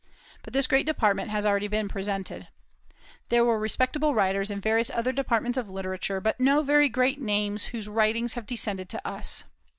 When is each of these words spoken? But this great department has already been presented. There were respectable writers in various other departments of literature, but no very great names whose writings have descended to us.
But 0.41 0.53
this 0.53 0.65
great 0.65 0.87
department 0.87 1.29
has 1.29 1.45
already 1.45 1.67
been 1.67 1.87
presented. 1.87 2.47
There 3.29 3.45
were 3.45 3.59
respectable 3.59 4.15
writers 4.15 4.49
in 4.49 4.59
various 4.59 4.89
other 4.89 5.11
departments 5.11 5.59
of 5.59 5.69
literature, 5.69 6.19
but 6.19 6.39
no 6.39 6.63
very 6.63 6.89
great 6.89 7.21
names 7.21 7.65
whose 7.65 7.87
writings 7.87 8.33
have 8.33 8.47
descended 8.47 8.89
to 8.89 9.07
us. 9.07 9.43